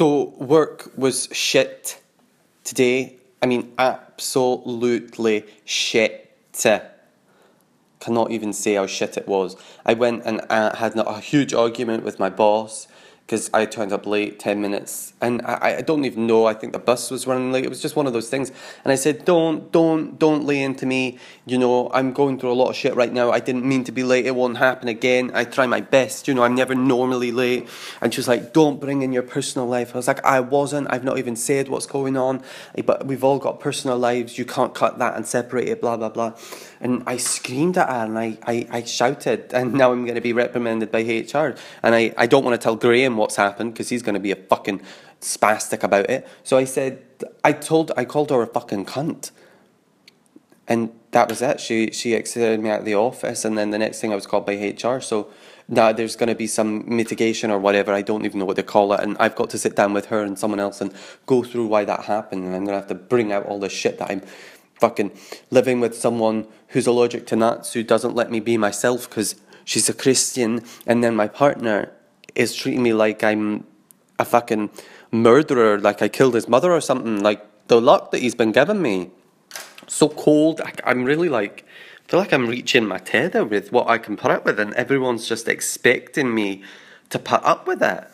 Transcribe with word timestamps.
So 0.00 0.32
work 0.38 0.90
was 0.96 1.28
shit 1.30 2.00
today. 2.64 3.16
I 3.42 3.44
mean, 3.44 3.74
absolutely 3.76 5.44
shit. 5.66 6.34
Cannot 7.98 8.30
even 8.30 8.54
say 8.54 8.76
how 8.76 8.86
shit 8.86 9.18
it 9.18 9.28
was. 9.28 9.56
I 9.84 9.92
went 9.92 10.22
and 10.24 10.40
uh, 10.48 10.74
had 10.74 10.96
a 10.96 11.20
huge 11.20 11.52
argument 11.52 12.02
with 12.02 12.18
my 12.18 12.30
boss 12.30 12.88
because 13.30 13.48
I 13.54 13.64
turned 13.64 13.92
up 13.92 14.06
late, 14.06 14.40
10 14.40 14.60
minutes, 14.60 15.12
and 15.20 15.40
I, 15.42 15.76
I 15.78 15.82
don't 15.82 16.04
even 16.04 16.26
know, 16.26 16.46
I 16.46 16.52
think 16.52 16.72
the 16.72 16.80
bus 16.80 17.12
was 17.12 17.28
running 17.28 17.52
late, 17.52 17.64
it 17.64 17.68
was 17.68 17.80
just 17.80 17.94
one 17.94 18.08
of 18.08 18.12
those 18.12 18.28
things, 18.28 18.50
and 18.82 18.90
I 18.90 18.96
said, 18.96 19.24
don't, 19.24 19.70
don't, 19.70 20.18
don't 20.18 20.44
lay 20.44 20.60
into 20.60 20.84
me, 20.84 21.16
you 21.46 21.56
know, 21.56 21.92
I'm 21.94 22.12
going 22.12 22.40
through 22.40 22.50
a 22.50 22.58
lot 22.58 22.70
of 22.70 22.74
shit 22.74 22.96
right 22.96 23.12
now, 23.12 23.30
I 23.30 23.38
didn't 23.38 23.64
mean 23.64 23.84
to 23.84 23.92
be 23.92 24.02
late, 24.02 24.26
it 24.26 24.34
won't 24.34 24.58
happen 24.58 24.88
again, 24.88 25.30
I 25.32 25.44
try 25.44 25.68
my 25.68 25.80
best, 25.80 26.26
you 26.26 26.34
know, 26.34 26.42
I'm 26.42 26.56
never 26.56 26.74
normally 26.74 27.30
late, 27.30 27.68
and 28.00 28.12
she 28.12 28.18
was 28.18 28.26
like, 28.26 28.52
don't 28.52 28.80
bring 28.80 29.02
in 29.02 29.12
your 29.12 29.22
personal 29.22 29.68
life, 29.68 29.94
I 29.94 29.98
was 29.98 30.08
like, 30.08 30.24
I 30.24 30.40
wasn't, 30.40 30.88
I've 30.92 31.04
not 31.04 31.16
even 31.16 31.36
said 31.36 31.68
what's 31.68 31.86
going 31.86 32.16
on, 32.16 32.42
eh, 32.74 32.82
but 32.82 33.06
we've 33.06 33.22
all 33.22 33.38
got 33.38 33.60
personal 33.60 33.96
lives, 33.96 34.38
you 34.38 34.44
can't 34.44 34.74
cut 34.74 34.98
that 34.98 35.14
and 35.14 35.24
separate 35.24 35.68
it, 35.68 35.80
blah, 35.80 35.96
blah, 35.96 36.08
blah, 36.08 36.32
and 36.80 37.04
I 37.06 37.16
screamed 37.16 37.78
at 37.78 37.88
her, 37.88 38.06
and 38.06 38.18
I, 38.18 38.38
I, 38.44 38.66
I 38.70 38.82
shouted, 38.82 39.54
and 39.54 39.74
now 39.74 39.92
I'm 39.92 40.02
going 40.02 40.16
to 40.16 40.20
be 40.20 40.32
reprimanded 40.32 40.90
by 40.90 41.02
HR, 41.02 41.54
and 41.84 41.94
I, 41.94 42.12
I 42.18 42.26
don't 42.26 42.44
want 42.44 42.60
to 42.60 42.64
tell 42.64 42.74
Graham 42.74 43.19
what's 43.20 43.36
happened 43.36 43.72
because 43.72 43.88
he's 43.88 44.02
going 44.02 44.14
to 44.14 44.20
be 44.20 44.32
a 44.32 44.36
fucking 44.36 44.82
spastic 45.20 45.82
about 45.82 46.10
it. 46.10 46.26
So 46.42 46.56
I 46.56 46.64
said, 46.64 47.02
I 47.44 47.52
told, 47.52 47.92
I 47.96 48.04
called 48.04 48.30
her 48.30 48.42
a 48.42 48.46
fucking 48.46 48.86
cunt. 48.86 49.30
And 50.66 50.90
that 51.10 51.28
was 51.28 51.42
it. 51.42 51.60
She 51.60 51.90
she 51.90 52.14
exited 52.14 52.60
me 52.60 52.70
out 52.70 52.80
of 52.80 52.84
the 52.84 52.94
office, 52.94 53.44
and 53.44 53.58
then 53.58 53.70
the 53.70 53.78
next 53.78 54.00
thing 54.00 54.12
I 54.12 54.14
was 54.14 54.26
called 54.26 54.46
by 54.46 54.54
HR. 54.54 55.00
So 55.00 55.28
now 55.68 55.92
there's 55.92 56.16
going 56.16 56.28
to 56.28 56.34
be 56.34 56.46
some 56.46 56.84
mitigation 56.86 57.50
or 57.50 57.58
whatever. 57.58 57.92
I 57.92 58.02
don't 58.02 58.24
even 58.24 58.38
know 58.38 58.44
what 58.44 58.56
they 58.56 58.62
call 58.62 58.92
it, 58.92 59.00
and 59.00 59.16
I've 59.18 59.34
got 59.34 59.50
to 59.50 59.58
sit 59.58 59.74
down 59.74 59.92
with 59.92 60.06
her 60.06 60.22
and 60.22 60.38
someone 60.38 60.60
else 60.60 60.80
and 60.80 60.94
go 61.26 61.42
through 61.42 61.66
why 61.66 61.84
that 61.84 62.04
happened. 62.04 62.44
And 62.44 62.54
I'm 62.54 62.64
going 62.64 62.74
to 62.74 62.80
have 62.80 62.88
to 62.88 62.94
bring 62.94 63.32
out 63.32 63.46
all 63.46 63.58
the 63.58 63.68
shit 63.68 63.98
that 63.98 64.10
I'm 64.10 64.22
fucking 64.74 65.10
living 65.50 65.80
with 65.80 65.96
someone 65.96 66.46
who's 66.68 66.86
allergic 66.86 67.26
to 67.26 67.36
nuts, 67.36 67.72
who 67.72 67.82
doesn't 67.82 68.14
let 68.14 68.30
me 68.30 68.40
be 68.40 68.56
myself 68.56 69.08
because 69.08 69.34
she's 69.64 69.88
a 69.88 69.94
Christian, 69.94 70.64
and 70.86 71.02
then 71.02 71.16
my 71.16 71.28
partner 71.28 71.92
is 72.34 72.54
treating 72.54 72.82
me 72.82 72.92
like 72.92 73.22
I'm 73.24 73.64
a 74.18 74.24
fucking 74.24 74.70
murderer, 75.10 75.78
like 75.78 76.02
I 76.02 76.08
killed 76.08 76.34
his 76.34 76.48
mother 76.48 76.72
or 76.72 76.80
something. 76.80 77.22
Like 77.22 77.44
the 77.68 77.80
luck 77.80 78.10
that 78.10 78.20
he's 78.20 78.34
been 78.34 78.52
giving 78.52 78.82
me, 78.82 79.10
so 79.86 80.08
cold. 80.08 80.60
I, 80.60 80.72
I'm 80.84 81.04
really 81.04 81.28
like, 81.28 81.64
I 82.06 82.10
feel 82.10 82.20
like 82.20 82.32
I'm 82.32 82.46
reaching 82.46 82.86
my 82.86 82.98
tether 82.98 83.44
with 83.44 83.72
what 83.72 83.88
I 83.88 83.98
can 83.98 84.16
put 84.16 84.30
up 84.30 84.44
with, 84.44 84.60
and 84.60 84.74
everyone's 84.74 85.28
just 85.28 85.48
expecting 85.48 86.34
me 86.34 86.62
to 87.10 87.18
put 87.18 87.42
up 87.44 87.66
with 87.66 87.82
it. 87.82 88.04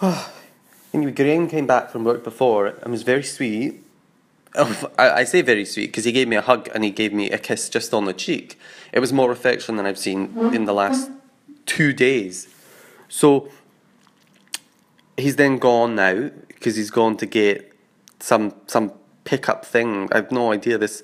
anyway, 0.92 1.12
Graham 1.12 1.48
came 1.48 1.66
back 1.66 1.90
from 1.90 2.04
work 2.04 2.22
before 2.22 2.66
and 2.66 2.92
was 2.92 3.02
very 3.02 3.22
sweet. 3.22 3.82
Oh, 4.54 4.90
I, 4.98 5.10
I 5.10 5.24
say 5.24 5.42
very 5.42 5.64
sweet 5.64 5.86
because 5.86 6.04
he 6.04 6.12
gave 6.12 6.28
me 6.28 6.36
a 6.36 6.42
hug 6.42 6.68
and 6.74 6.84
he 6.84 6.90
gave 6.90 7.12
me 7.12 7.30
a 7.30 7.38
kiss 7.38 7.68
just 7.68 7.94
on 7.94 8.04
the 8.04 8.12
cheek. 8.12 8.58
It 8.92 9.00
was 9.00 9.12
more 9.12 9.32
affection 9.32 9.76
than 9.76 9.86
I've 9.86 9.98
seen 9.98 10.36
in 10.54 10.64
the 10.64 10.74
last 10.74 11.10
two 11.66 11.92
days. 11.92 12.48
So 13.08 13.50
he's 15.16 15.36
then 15.36 15.58
gone 15.58 15.94
now 15.94 16.30
because 16.48 16.76
he's 16.76 16.90
gone 16.90 17.16
to 17.18 17.26
get 17.26 17.72
some 18.20 18.54
some 18.66 18.92
pickup 19.24 19.64
thing. 19.64 20.08
I've 20.12 20.32
no 20.32 20.52
idea 20.52 20.78
this 20.78 21.02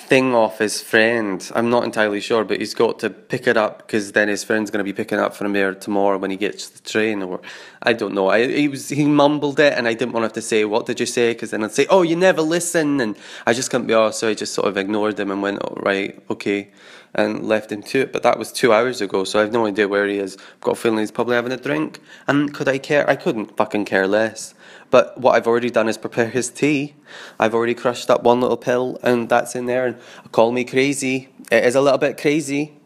thing 0.00 0.34
off 0.34 0.58
his 0.58 0.80
friend. 0.80 1.50
I'm 1.54 1.70
not 1.70 1.84
entirely 1.84 2.20
sure, 2.20 2.44
but 2.44 2.58
he's 2.58 2.74
got 2.74 3.00
to 3.00 3.10
pick 3.10 3.46
it 3.46 3.56
up 3.56 3.78
because 3.78 4.12
then 4.12 4.28
his 4.28 4.44
friend's 4.44 4.70
going 4.70 4.78
to 4.78 4.84
be 4.84 4.92
picking 4.92 5.18
up 5.18 5.34
from 5.34 5.52
there 5.52 5.74
tomorrow 5.74 6.18
when 6.18 6.30
he 6.30 6.36
gets 6.36 6.68
the 6.68 6.80
train, 6.88 7.22
or 7.22 7.40
I 7.82 7.92
don't 7.94 8.14
know. 8.14 8.28
I 8.28 8.46
he 8.46 8.68
was 8.68 8.88
he 8.88 9.04
mumbled 9.04 9.58
it, 9.58 9.72
and 9.72 9.88
I 9.88 9.94
didn't 9.94 10.12
want 10.12 10.22
to 10.22 10.26
have 10.26 10.32
to 10.34 10.42
say 10.42 10.64
what 10.64 10.86
did 10.86 11.00
you 11.00 11.06
say 11.06 11.32
because 11.32 11.50
then 11.50 11.64
I'd 11.64 11.72
say 11.72 11.86
oh 11.90 12.02
you 12.02 12.16
never 12.16 12.42
listen, 12.42 13.00
and 13.00 13.16
I 13.46 13.52
just 13.52 13.70
couldn't 13.70 13.88
be 13.88 13.94
oh, 13.94 14.06
asked, 14.06 14.20
so 14.20 14.28
I 14.28 14.34
just 14.34 14.54
sort 14.54 14.68
of 14.68 14.76
ignored 14.76 15.18
him 15.18 15.30
and 15.30 15.42
went 15.42 15.58
oh, 15.62 15.74
right 15.76 16.22
okay 16.30 16.70
and 17.18 17.48
left 17.48 17.72
him 17.72 17.82
to 17.82 18.02
it. 18.02 18.12
But 18.12 18.22
that 18.22 18.38
was 18.38 18.52
two 18.52 18.72
hours 18.72 19.00
ago, 19.00 19.24
so 19.24 19.40
I 19.40 19.42
have 19.42 19.52
no 19.52 19.66
idea 19.66 19.88
where 19.88 20.06
he 20.06 20.18
is. 20.18 20.36
I've 20.36 20.60
got 20.60 20.70
a 20.70 20.74
feeling 20.76 21.00
he's 21.00 21.10
probably 21.10 21.34
having 21.34 21.50
a 21.50 21.56
drink. 21.56 21.98
And 22.28 22.54
could 22.54 22.68
I 22.68 22.78
care? 22.78 23.10
I 23.10 23.16
couldn't 23.16 23.56
fucking 23.56 23.86
care 23.86 24.06
less. 24.06 24.54
But 24.90 25.20
what 25.20 25.34
I've 25.34 25.48
already 25.48 25.68
done 25.68 25.88
is 25.88 25.98
prepare 25.98 26.28
his 26.28 26.48
tea. 26.48 26.94
I've 27.40 27.54
already 27.54 27.74
crushed 27.74 28.08
up 28.08 28.22
one 28.22 28.40
little 28.40 28.56
pill, 28.56 29.00
and 29.02 29.28
that's 29.28 29.56
in 29.56 29.66
there. 29.66 29.84
And 29.84 29.96
call 30.30 30.52
me 30.52 30.64
crazy. 30.64 31.28
It 31.50 31.64
is 31.64 31.74
a 31.74 31.80
little 31.80 31.98
bit 31.98 32.20
crazy. 32.20 32.78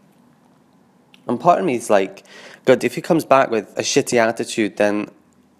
And 1.28 1.38
part 1.38 1.60
of 1.60 1.66
me 1.66 1.74
is 1.74 1.90
like, 1.90 2.24
God, 2.64 2.82
if 2.84 2.94
he 2.94 3.02
comes 3.02 3.26
back 3.26 3.50
with 3.50 3.76
a 3.76 3.82
shitty 3.82 4.16
attitude, 4.16 4.78
then 4.78 5.10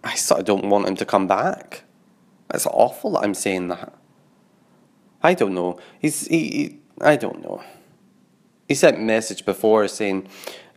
I 0.03 0.15
sort 0.15 0.41
of 0.41 0.47
don't 0.47 0.71
want 0.71 0.89
him 0.89 0.97
to 0.97 1.04
come 1.04 1.27
back. 1.27 1.84
It's 2.54 2.66
awful 2.66 3.12
that 3.12 3.21
I'm 3.21 3.34
saying 3.34 3.69
that. 3.69 3.93
I 5.22 5.34
don't 5.34 5.53
know. 5.54 5.78
He's 6.00 6.27
he, 6.27 6.39
he 6.39 6.78
I 7.03 7.16
don't 7.16 7.43
know 7.43 7.62
he 8.72 8.77
sent 8.77 8.97
a 8.97 9.00
message 9.00 9.44
before 9.44 9.87
saying, 9.87 10.27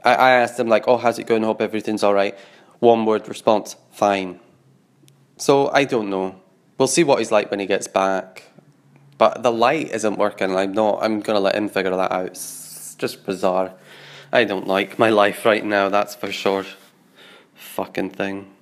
I, 0.03 0.15
I 0.15 0.31
asked 0.31 0.59
him, 0.59 0.67
like, 0.67 0.85
oh, 0.85 0.97
how's 0.97 1.17
it 1.17 1.27
going? 1.27 1.43
Hope 1.43 1.61
everything's 1.61 2.03
all 2.03 2.13
right. 2.13 2.37
One 2.79 3.05
word 3.05 3.25
response, 3.29 3.77
fine. 3.89 4.41
So 5.37 5.69
I 5.69 5.85
don't 5.85 6.09
know. 6.09 6.41
We'll 6.77 6.89
see 6.89 7.05
what 7.05 7.19
he's 7.19 7.31
like 7.31 7.49
when 7.49 7.61
he 7.61 7.65
gets 7.65 7.87
back. 7.87 8.51
But 9.17 9.43
the 9.43 9.51
light 9.51 9.91
isn't 9.91 10.17
working. 10.17 10.53
I'm 10.53 10.73
not, 10.73 11.01
I'm 11.01 11.21
to 11.21 11.39
let 11.39 11.55
him 11.55 11.69
figure 11.69 11.95
that 11.95 12.11
out. 12.11 12.25
It's 12.25 12.95
just 12.95 13.25
bizarre. 13.25 13.71
I 14.33 14.43
don't 14.43 14.67
like 14.67 14.99
my 14.99 15.09
life 15.09 15.45
right 15.45 15.63
now, 15.63 15.87
that's 15.87 16.15
for 16.15 16.33
sure. 16.33 16.65
Fucking 17.53 18.09
thing. 18.09 18.54